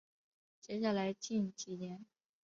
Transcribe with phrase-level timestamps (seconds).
[0.59, 2.03] 接下来近几年